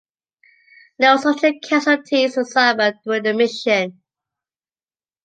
[0.97, 4.01] No soldier casualties were suffered during the mission.